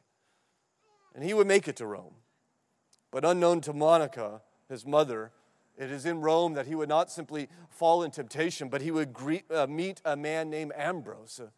[1.13, 2.15] And he would make it to Rome.
[3.11, 5.31] But unknown to Monica, his mother,
[5.77, 9.13] it is in Rome that he would not simply fall in temptation, but he would
[9.13, 11.51] greet, uh, meet a man named Ambrose, a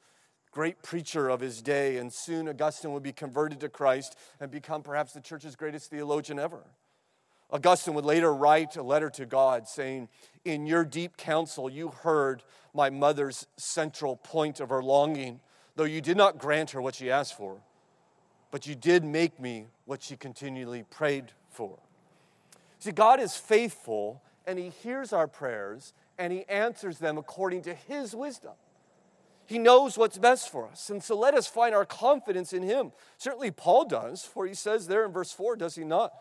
[0.52, 4.84] great preacher of his day, and soon Augustine would be converted to Christ and become
[4.84, 6.64] perhaps the church's greatest theologian ever.
[7.52, 10.10] Augustine would later write a letter to God saying,
[10.46, 15.42] In your deep counsel, you heard my mother's central point of her longing,
[15.76, 17.62] though you did not grant her what she asked for,
[18.50, 21.78] but you did make me what she continually prayed for.
[22.86, 27.74] See, God is faithful and He hears our prayers and He answers them according to
[27.74, 28.52] His wisdom.
[29.48, 30.92] He knows what's best for us.
[30.92, 32.92] And so let us find our confidence in Him.
[33.18, 36.14] Certainly, Paul does, for he says there in verse 4, does he not?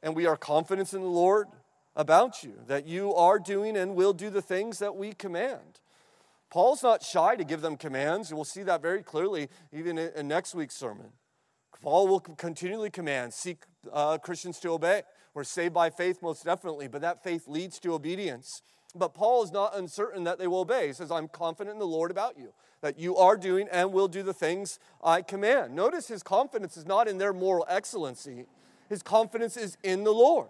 [0.00, 1.48] And we are confident in the Lord
[1.96, 5.80] about you, that you are doing and will do the things that we command.
[6.48, 8.32] Paul's not shy to give them commands.
[8.32, 11.06] We'll see that very clearly even in next week's sermon.
[11.82, 15.02] Paul will continually command, seek uh, Christians to obey.
[15.38, 18.60] We're saved by faith, most definitely, but that faith leads to obedience.
[18.92, 20.88] But Paul is not uncertain that they will obey.
[20.88, 24.08] He says, I'm confident in the Lord about you, that you are doing and will
[24.08, 25.76] do the things I command.
[25.76, 28.46] Notice his confidence is not in their moral excellency,
[28.88, 30.48] his confidence is in the Lord.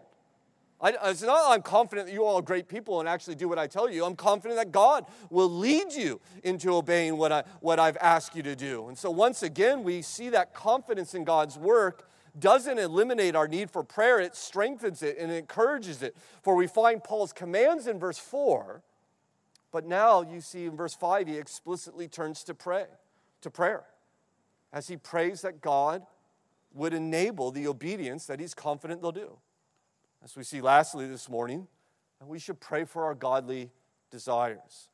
[0.81, 3.59] I, it's not I'm confident that you all are great people and actually do what
[3.59, 4.07] I tell you.
[4.07, 8.43] I'm confident that God will lead you into obeying what, I, what I've asked you
[8.45, 8.89] to do.
[8.89, 13.71] And so, once again, we see that confidence in God's work doesn't eliminate our need
[13.71, 16.17] for prayer, it strengthens it and encourages it.
[16.43, 18.83] For we find Paul's commands in verse 4,
[19.71, 22.87] but now you see in verse 5, he explicitly turns to pray,
[23.43, 23.85] to prayer,
[24.73, 26.03] as he prays that God
[26.75, 29.39] would enable the obedience that he's confident they'll do.
[30.23, 31.69] As we see lastly this morning,
[32.27, 33.71] we should pray for our godly
[34.11, 34.89] desires.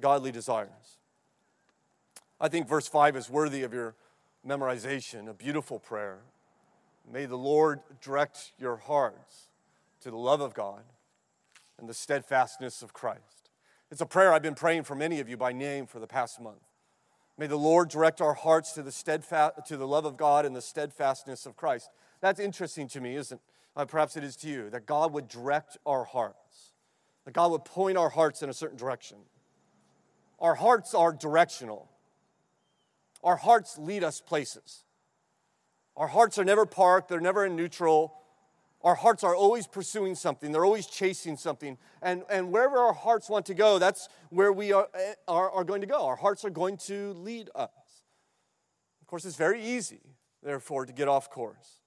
[0.00, 0.98] Godly desires.
[2.40, 3.94] I think verse 5 is worthy of your
[4.46, 6.18] memorization, a beautiful prayer.
[7.10, 9.48] May the Lord direct your hearts
[10.00, 10.82] to the love of God
[11.78, 13.50] and the steadfastness of Christ.
[13.90, 16.40] It's a prayer I've been praying for many of you by name for the past
[16.40, 16.62] month.
[17.38, 20.54] May the Lord direct our hearts to the, steadfast, to the love of God and
[20.54, 21.88] the steadfastness of Christ.
[22.20, 23.42] That's interesting to me, isn't it?
[23.76, 26.72] Uh, perhaps it is to you, that God would direct our hearts,
[27.24, 29.18] that God would point our hearts in a certain direction.
[30.40, 31.88] Our hearts are directional.
[33.22, 34.84] our hearts lead us places.
[35.98, 38.14] Our hearts are never parked, they're never in neutral.
[38.82, 41.76] Our hearts are always pursuing something, they're always chasing something.
[42.00, 45.64] And, and wherever our hearts want to go, that's where we are, eh, are, are
[45.64, 46.06] going to go.
[46.06, 47.70] Our hearts are going to lead us.
[49.00, 50.00] Of course, it's very easy,
[50.40, 51.80] therefore, to get off course.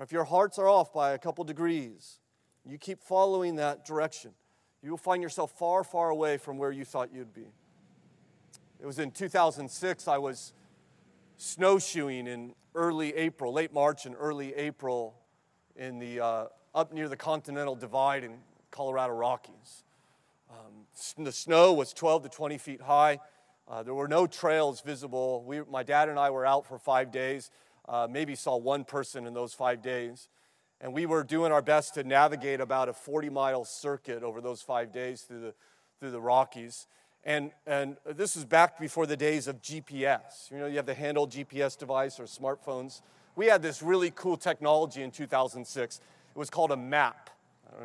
[0.00, 2.20] If your hearts are off by a couple degrees,
[2.64, 4.30] you keep following that direction,
[4.82, 7.46] you will find yourself far, far away from where you thought you'd be.
[8.78, 10.52] It was in 2006, I was
[11.36, 15.14] snowshoeing in early April, late March and early April
[15.76, 18.38] in the, uh, up near the Continental Divide in
[18.70, 19.84] Colorado Rockies.
[20.50, 23.20] Um, the snow was 12 to 20 feet high.
[23.68, 25.44] Uh, there were no trails visible.
[25.44, 27.50] We, my dad and I were out for five days,
[27.88, 30.28] uh, maybe saw one person in those five days.
[30.80, 34.62] And we were doing our best to navigate about a 40 mile circuit over those
[34.62, 35.54] five days through the,
[35.98, 36.86] through the Rockies.
[37.24, 40.50] And, and this is back before the days of GPS.
[40.50, 43.02] You know, you have the handheld GPS device or smartphones.
[43.36, 45.96] We had this really cool technology in 2006.
[45.96, 47.30] It was called a map.
[47.78, 47.84] I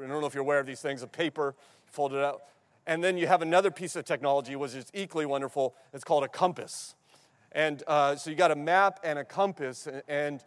[0.00, 1.54] don't know if you're aware of these things, a paper,
[1.86, 2.42] fold it out.
[2.86, 5.74] And then you have another piece of technology, which is equally wonderful.
[5.92, 6.94] It's called a compass.
[7.52, 10.42] And uh, so you got a map and a compass, and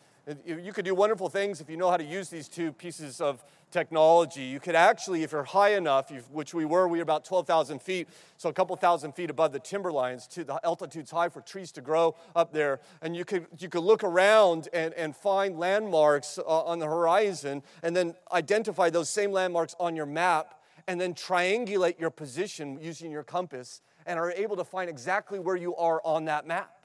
[0.45, 3.43] you could do wonderful things if you know how to use these two pieces of
[3.71, 4.43] technology.
[4.43, 8.07] You could actually, if you're high enough, which we were, we were about 12,000 feet,
[8.37, 10.27] so a couple thousand feet above the timber lines.
[10.27, 13.83] To the altitude's high for trees to grow up there, and you could you could
[13.83, 19.31] look around and, and find landmarks uh, on the horizon, and then identify those same
[19.31, 24.55] landmarks on your map, and then triangulate your position using your compass, and are able
[24.57, 26.77] to find exactly where you are on that map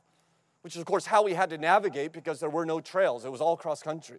[0.62, 3.24] which is, of course, how we had to navigate because there were no trails.
[3.24, 4.18] It was all cross country.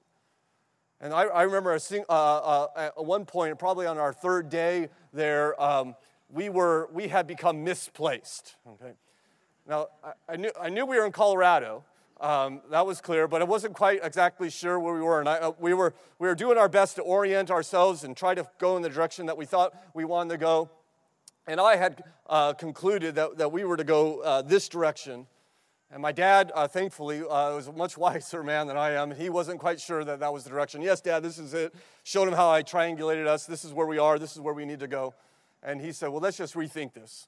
[1.00, 4.50] And I, I remember a sing, uh, uh, at one point, probably on our third
[4.50, 5.96] day there, um,
[6.30, 8.56] we, were, we had become misplaced.
[8.68, 8.94] Okay?
[9.68, 11.84] Now, I, I, knew, I knew we were in Colorado.
[12.20, 15.20] Um, that was clear, but I wasn't quite exactly sure where we were.
[15.20, 18.34] And I, uh, we, were, we were doing our best to orient ourselves and try
[18.34, 20.72] to go in the direction that we thought we wanted to go.
[21.46, 25.28] And I had uh, concluded that, that we were to go uh, this direction.
[25.92, 29.12] And my dad, uh, thankfully, uh, was a much wiser man than I am.
[29.12, 30.82] He wasn't quite sure that that was the direction.
[30.82, 31.74] Yes, Dad, this is it.
[32.04, 33.46] Showed him how I triangulated us.
[33.46, 34.20] This is where we are.
[34.20, 35.14] This is where we need to go.
[35.64, 37.28] And he said, Well, let's just rethink this.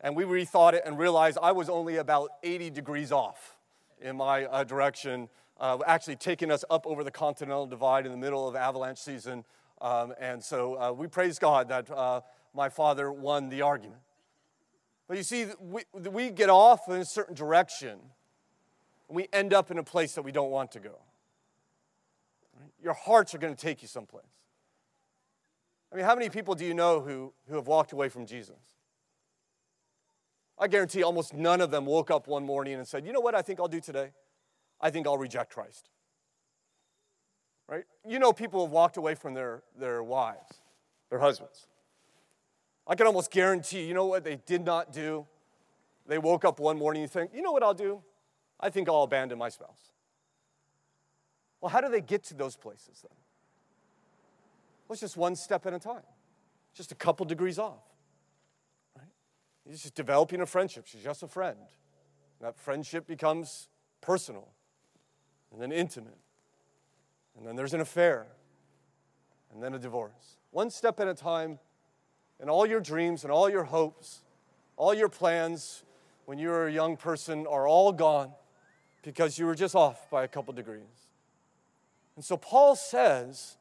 [0.00, 3.56] And we rethought it and realized I was only about 80 degrees off
[4.00, 8.18] in my uh, direction, uh, actually taking us up over the Continental Divide in the
[8.18, 9.44] middle of avalanche season.
[9.80, 12.20] Um, and so uh, we praise God that uh,
[12.54, 14.00] my father won the argument.
[15.08, 17.98] But you see, we, we get off in a certain direction,
[19.08, 20.98] and we end up in a place that we don't want to go.
[22.82, 24.24] Your hearts are going to take you someplace.
[25.92, 28.56] I mean, how many people do you know who, who have walked away from Jesus?
[30.58, 33.34] I guarantee almost none of them woke up one morning and said, You know what
[33.34, 34.10] I think I'll do today?
[34.80, 35.90] I think I'll reject Christ.
[37.68, 37.84] Right?
[38.06, 40.60] You know, people have walked away from their, their wives,
[41.10, 41.66] their husbands.
[42.86, 45.26] I can almost guarantee, you know what they did not do?
[46.06, 48.02] They woke up one morning and think, you know what I'll do?
[48.60, 49.92] I think I'll abandon my spouse.
[51.60, 53.16] Well, how do they get to those places then?
[54.86, 56.04] Well, it's just one step at a time,
[56.74, 57.82] just a couple degrees off.
[58.96, 59.08] Right?
[59.68, 60.86] He's just developing a friendship.
[60.86, 61.58] She's just a friend.
[62.40, 63.68] That friendship becomes
[64.00, 64.48] personal
[65.52, 66.18] and then intimate.
[67.36, 68.26] And then there's an affair
[69.52, 70.38] and then a divorce.
[70.50, 71.58] One step at a time,
[72.40, 74.20] and all your dreams and all your hopes,
[74.76, 75.84] all your plans
[76.26, 78.32] when you were a young person are all gone
[79.02, 81.08] because you were just off by a couple degrees.
[82.16, 83.56] And so Paul says,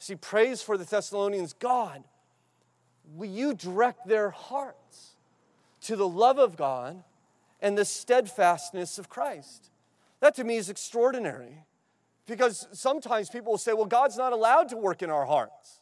[0.00, 2.04] as he prays for the Thessalonians, God,
[3.14, 5.16] will you direct their hearts
[5.82, 7.02] to the love of God
[7.60, 9.70] and the steadfastness of Christ?
[10.20, 11.64] That to me is extraordinary
[12.26, 15.80] because sometimes people will say, well, God's not allowed to work in our hearts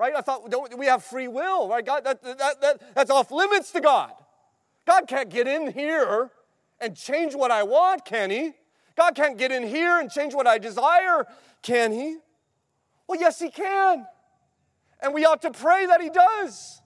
[0.00, 0.14] right?
[0.16, 1.84] I thought, don't we have free will, right?
[1.84, 4.12] God, that, that, that, that's off limits to God.
[4.86, 6.30] God can't get in here
[6.80, 8.52] and change what I want, can He?
[8.96, 11.26] God can't get in here and change what I desire,
[11.60, 12.16] can He?
[13.06, 14.06] Well, yes, He can.
[15.02, 16.80] And we ought to pray that He does.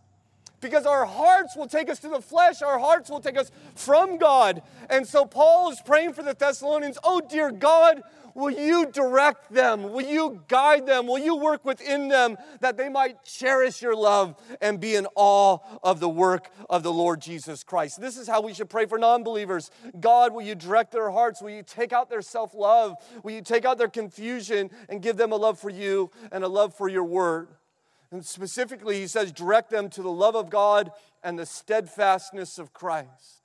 [0.60, 4.18] Because our hearts will take us to the flesh, our hearts will take us from
[4.18, 4.62] God.
[4.90, 8.02] And so Paul is praying for the Thessalonians, oh, dear God,
[8.34, 9.92] Will you direct them?
[9.92, 11.06] Will you guide them?
[11.06, 15.58] Will you work within them that they might cherish your love and be in awe
[15.84, 18.00] of the work of the Lord Jesus Christ?
[18.00, 19.70] This is how we should pray for non believers.
[20.00, 21.40] God, will you direct their hearts?
[21.40, 22.96] Will you take out their self love?
[23.22, 26.48] Will you take out their confusion and give them a love for you and a
[26.48, 27.48] love for your word?
[28.10, 30.90] And specifically, he says, direct them to the love of God
[31.22, 33.43] and the steadfastness of Christ.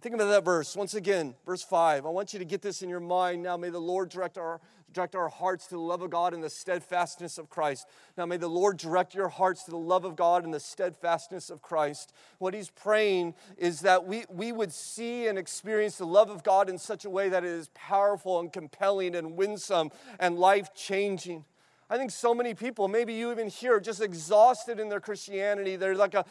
[0.00, 0.76] Think about that verse.
[0.76, 2.06] Once again, verse 5.
[2.06, 3.58] I want you to get this in your mind now.
[3.58, 4.58] May the Lord direct our,
[4.94, 7.86] direct our hearts to the love of God and the steadfastness of Christ.
[8.16, 11.50] Now, may the Lord direct your hearts to the love of God and the steadfastness
[11.50, 12.14] of Christ.
[12.38, 16.70] What he's praying is that we, we would see and experience the love of God
[16.70, 21.44] in such a way that it is powerful and compelling and winsome and life changing.
[21.92, 25.74] I think so many people, maybe you even here, just exhausted in their Christianity.
[25.74, 26.24] They're like a,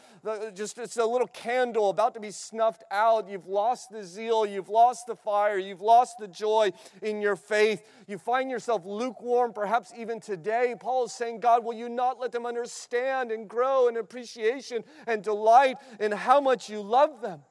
[0.54, 3.28] just, it's a little candle about to be snuffed out.
[3.28, 7.82] You've lost the zeal, you've lost the fire, you've lost the joy in your faith.
[8.06, 10.74] You find yourself lukewarm, perhaps even today.
[10.80, 15.22] Paul is saying, God, will you not let them understand and grow in appreciation and
[15.22, 17.42] delight in how much you love them?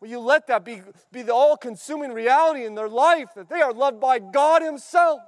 [0.00, 3.62] Will you let that be, be the all consuming reality in their life that they
[3.62, 5.22] are loved by God Himself?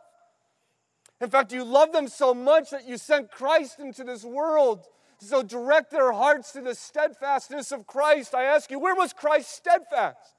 [1.21, 4.87] In fact, you love them so much that you sent Christ into this world.
[5.21, 8.35] So direct their hearts to the steadfastness of Christ.
[8.35, 10.35] I ask you, where was Christ steadfast?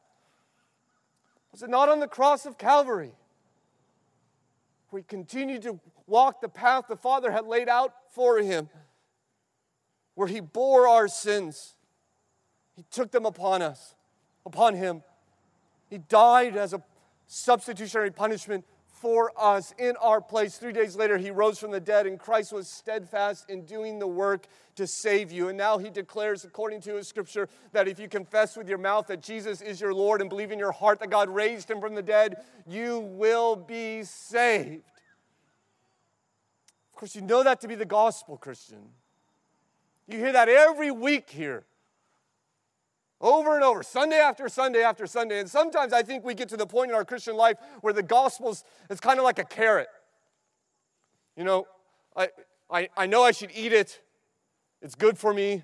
[1.51, 3.11] Was it not on the cross of Calvary?
[4.89, 8.69] Where he continued to walk the path the Father had laid out for him,
[10.15, 11.75] where he bore our sins.
[12.75, 13.95] He took them upon us,
[14.45, 15.03] upon him.
[15.89, 16.81] He died as a
[17.27, 18.65] substitutionary punishment
[19.01, 20.57] for us in our place.
[20.57, 24.07] Three days later, he rose from the dead, and Christ was steadfast in doing the
[24.07, 25.47] work to save you.
[25.47, 29.07] And now he declares, according to his scripture, that if you confess with your mouth
[29.07, 31.95] that Jesus is your Lord and believe in your heart that God raised him from
[31.95, 32.37] the dead,
[32.67, 34.83] you will be saved.
[36.91, 38.89] Of course, you know that to be the gospel, Christian.
[40.07, 41.63] You hear that every week here.
[43.21, 45.39] Over and over, Sunday after Sunday after Sunday.
[45.39, 48.03] And sometimes I think we get to the point in our Christian life where the
[48.03, 48.55] gospel
[48.89, 49.87] is kind of like a carrot.
[51.35, 51.67] You know,
[52.15, 52.29] I,
[52.69, 54.01] I, I know I should eat it,
[54.81, 55.63] it's good for me,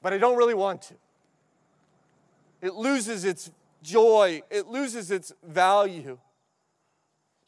[0.00, 0.94] but I don't really want to.
[2.62, 3.50] It loses its
[3.82, 6.18] joy, it loses its value.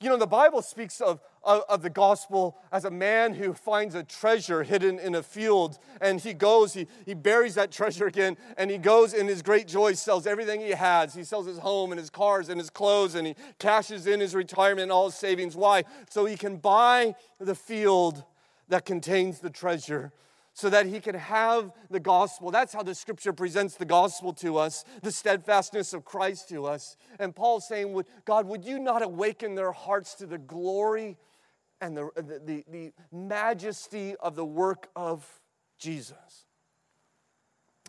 [0.00, 3.94] You know, the Bible speaks of, of, of, the gospel as a man who finds
[3.94, 8.36] a treasure hidden in a field and he goes, he, he buries that treasure again,
[8.58, 11.14] and he goes in his great joy, sells everything he has.
[11.14, 14.34] He sells his home and his cars and his clothes, and he cashes in his
[14.34, 15.56] retirement and all his savings.
[15.56, 15.84] Why?
[16.10, 18.24] So he can buy the field
[18.68, 20.12] that contains the treasure
[20.56, 22.50] so that he can have the gospel.
[22.50, 26.96] That's how the scripture presents the gospel to us, the steadfastness of Christ to us.
[27.18, 31.18] And Paul's saying, God, would you not awaken their hearts to the glory
[31.80, 35.26] and the, the, the, majesty of the work of
[35.78, 36.46] Jesus?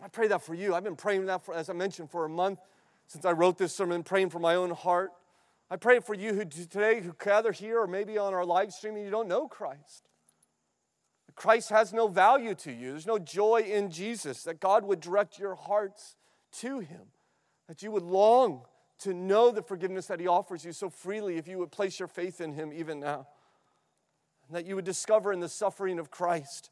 [0.02, 0.74] I pray that for you.
[0.74, 2.60] I've been praying that, for, as I mentioned, for a month
[3.06, 5.10] since I wrote this sermon, praying for my own heart.
[5.70, 8.96] I pray for you who today who gather here or maybe on our live stream
[8.96, 10.08] and you don't know Christ.
[11.38, 12.90] Christ has no value to you.
[12.90, 14.42] There's no joy in Jesus.
[14.42, 16.16] That God would direct your hearts
[16.60, 17.02] to Him.
[17.68, 18.62] That you would long
[19.00, 22.08] to know the forgiveness that He offers you so freely if you would place your
[22.08, 23.28] faith in Him even now.
[24.50, 26.70] That you would discover in the suffering of Christ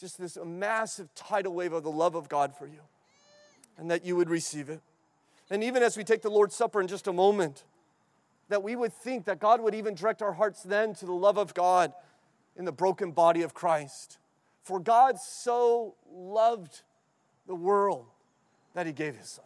[0.00, 2.80] just this massive tidal wave of the love of God for you.
[3.76, 4.80] And that you would receive it.
[5.50, 7.64] And even as we take the Lord's Supper in just a moment,
[8.48, 11.36] that we would think that God would even direct our hearts then to the love
[11.36, 11.92] of God
[12.56, 14.18] in the broken body of Christ.
[14.62, 16.82] For God so loved
[17.46, 18.06] the world
[18.74, 19.44] that he gave his son.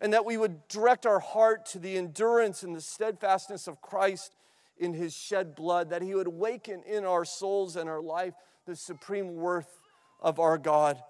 [0.00, 4.32] And that we would direct our heart to the endurance and the steadfastness of Christ
[4.78, 8.34] in his shed blood, that he would awaken in our souls and our life
[8.66, 9.80] the supreme worth
[10.20, 11.02] of our God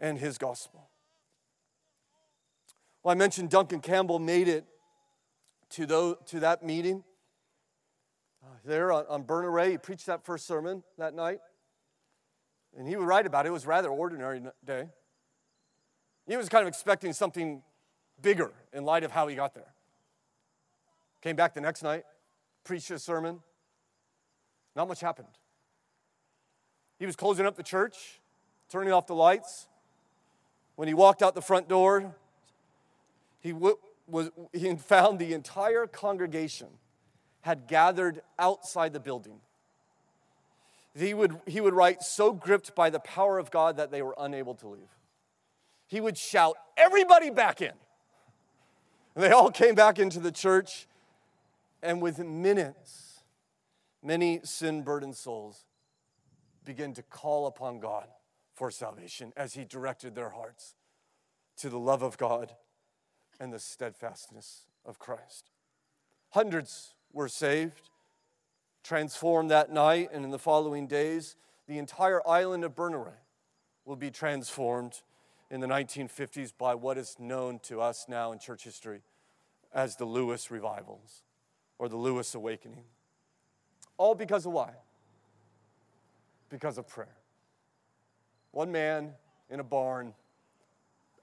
[0.00, 0.88] and his gospel.
[3.02, 4.64] Well, I mentioned Duncan Campbell made it
[5.70, 7.04] to, those, to that meeting
[8.42, 9.72] uh, there on, on Berneray.
[9.72, 11.40] He preached that first sermon that night.
[12.76, 13.50] And he would write about it.
[13.50, 14.88] It was rather ordinary day.
[16.26, 17.62] He was kind of expecting something
[18.20, 19.74] bigger in light of how he got there.
[21.20, 22.04] Came back the next night,
[22.64, 23.40] preached a sermon.
[24.74, 25.28] Not much happened.
[26.98, 28.20] He was closing up the church,
[28.68, 29.68] turning off the lights.
[30.76, 32.14] When he walked out the front door,
[33.40, 36.68] he, w- was, he found the entire congregation
[37.42, 39.40] had gathered outside the building.
[40.96, 44.14] He would, he would write, so gripped by the power of God that they were
[44.18, 44.88] unable to leave.
[45.86, 47.72] He would shout, Everybody back in.
[49.14, 50.86] And they all came back into the church,
[51.84, 53.20] and within minutes,
[54.02, 55.66] many sin burdened souls
[56.64, 58.08] began to call upon God
[58.54, 60.74] for salvation as He directed their hearts
[61.58, 62.52] to the love of God
[63.38, 65.50] and the steadfastness of Christ.
[66.30, 67.90] Hundreds were saved,
[68.82, 71.36] transformed that night, and in the following days,
[71.68, 73.20] the entire island of Berneray
[73.84, 75.02] will be transformed
[75.50, 79.02] in the 1950s by what is known to us now in church history
[79.72, 81.24] as the Lewis revivals
[81.78, 82.84] or the Lewis awakening.
[83.96, 84.72] All because of why?
[86.48, 87.16] Because of prayer.
[88.50, 89.12] One man
[89.50, 90.14] in a barn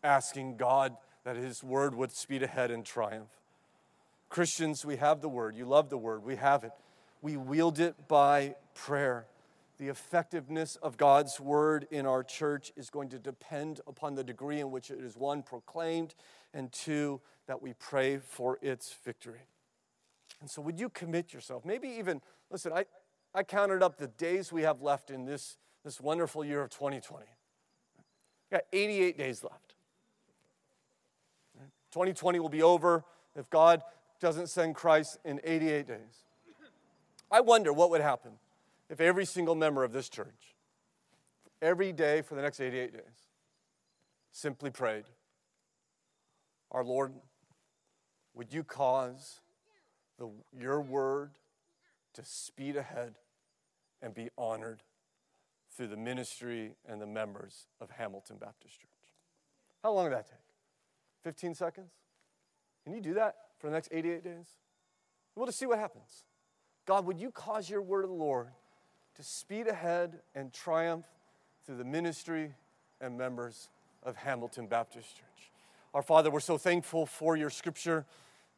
[0.03, 3.29] asking God that his word would speed ahead in triumph.
[4.29, 5.55] Christians, we have the word.
[5.55, 6.23] You love the word.
[6.23, 6.71] We have it.
[7.21, 9.27] We wield it by prayer.
[9.77, 14.59] The effectiveness of God's word in our church is going to depend upon the degree
[14.59, 16.15] in which it is one, proclaimed,
[16.53, 19.41] and two, that we pray for its victory.
[20.41, 21.63] And so, would you commit yourself?
[21.63, 22.19] Maybe even,
[22.49, 22.85] listen, I,
[23.33, 27.25] I counted up the days we have left in this, this wonderful year of 2020.
[28.49, 29.75] We got 88 days left.
[31.91, 33.03] 2020 will be over
[33.35, 33.83] if God
[34.19, 36.25] doesn't send Christ in 88 days.
[37.29, 38.31] I wonder what would happen
[38.89, 40.55] if every single member of this church,
[41.61, 43.01] every day for the next 88 days,
[44.31, 45.05] simply prayed,
[46.71, 47.13] Our Lord,
[48.33, 49.39] would you cause
[50.21, 51.31] the, your word
[52.13, 53.15] to speed ahead
[54.01, 54.83] and be honored
[55.75, 58.89] through the ministry and the members of Hamilton Baptist Church?
[59.81, 60.37] How long did that take?
[61.23, 61.91] 15 seconds?
[62.83, 64.47] Can you do that for the next 88 days?
[65.35, 66.23] We'll just see what happens.
[66.85, 68.47] God, would you cause your word of the Lord
[69.15, 71.05] to speed ahead and triumph
[71.65, 72.53] through the ministry
[72.99, 73.69] and members
[74.03, 75.51] of Hamilton Baptist Church?
[75.93, 78.05] Our Father, we're so thankful for your scripture,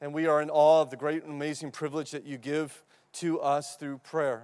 [0.04, 2.84] and we are in awe of the great and amazing privilege that you give
[3.14, 4.44] to us through prayer.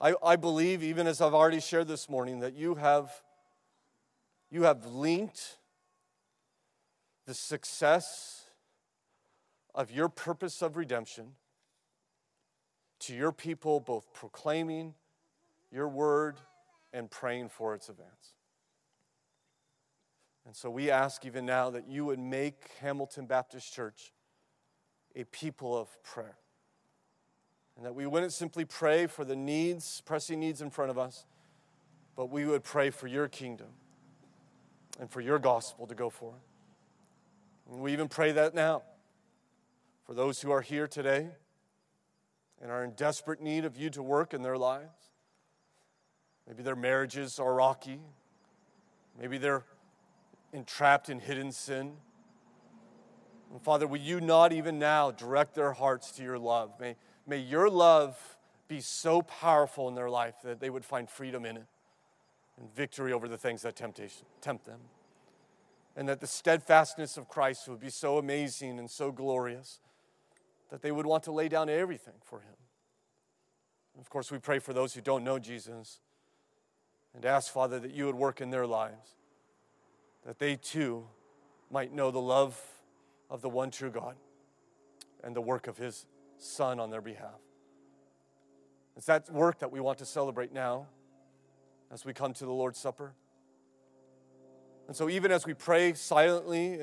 [0.00, 3.12] I, I believe, even as I've already shared this morning, that you have,
[4.50, 5.58] you have linked
[7.26, 8.44] the success
[9.74, 11.32] of your purpose of redemption
[13.00, 14.94] to your people, both proclaiming
[15.70, 16.36] your word
[16.94, 18.37] and praying for its advance.
[20.48, 24.14] And so we ask even now that you would make Hamilton Baptist Church
[25.14, 26.38] a people of prayer.
[27.76, 31.26] And that we wouldn't simply pray for the needs, pressing needs in front of us,
[32.16, 33.66] but we would pray for your kingdom
[34.98, 36.40] and for your gospel to go forth.
[37.70, 38.84] And we even pray that now
[40.06, 41.28] for those who are here today
[42.62, 45.10] and are in desperate need of you to work in their lives.
[46.46, 48.00] Maybe their marriages are rocky.
[49.20, 49.64] Maybe they're
[50.52, 51.94] entrapped in hidden sin.
[53.50, 56.72] And Father, will you not even now direct their hearts to your love?
[56.78, 56.96] May,
[57.26, 58.36] may your love
[58.66, 61.66] be so powerful in their life that they would find freedom in it
[62.58, 64.80] and victory over the things that temptation, tempt them
[65.98, 69.80] and that the steadfastness of Christ would be so amazing and so glorious
[70.70, 72.54] that they would want to lay down everything for him.
[73.94, 75.98] And of course, we pray for those who don't know Jesus
[77.16, 79.16] and ask, Father, that you would work in their lives,
[80.26, 81.06] that they too
[81.70, 82.60] might know the love
[83.30, 84.16] of the one true God
[85.22, 86.06] and the work of his
[86.38, 87.40] Son on their behalf.
[88.96, 90.86] It's that work that we want to celebrate now
[91.90, 93.12] as we come to the Lord's Supper.
[94.86, 96.80] And so, even as we pray silently,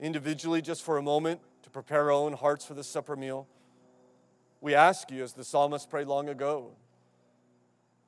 [0.00, 3.46] individually, just for a moment to prepare our own hearts for the supper meal,
[4.60, 6.72] we ask you, as the psalmist prayed long ago,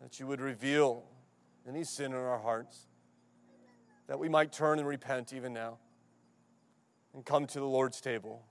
[0.00, 1.04] that you would reveal
[1.68, 2.86] any sin in our hearts,
[4.06, 5.78] that we might turn and repent even now
[7.14, 8.44] and come to the Lord's table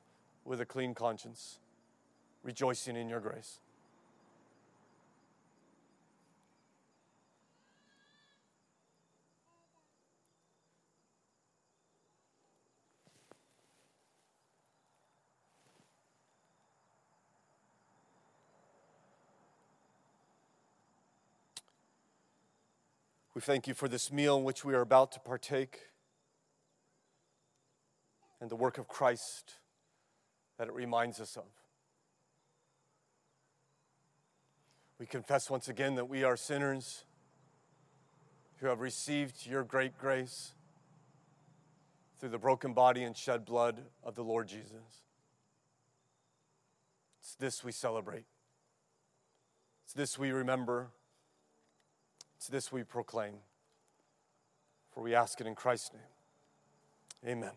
[0.46, 1.60] with a clean conscience,
[2.44, 3.60] rejoicing in your grace.
[23.36, 25.80] We thank you for this meal in which we are about to partake
[28.40, 29.56] and the work of Christ
[30.60, 31.46] that it reminds us of.
[35.00, 37.06] We confess once again that we are sinners
[38.58, 40.54] who have received your great grace
[42.20, 45.02] through the broken body and shed blood of the Lord Jesus.
[47.20, 48.26] It's this we celebrate.
[49.86, 50.92] It's this we remember.
[52.44, 53.36] It's this we proclaim.
[54.94, 57.38] For we ask it in Christ's name.
[57.38, 57.52] Amen.